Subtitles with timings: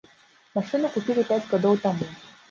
[0.53, 2.09] Машыну купілі пяць гадоў таму.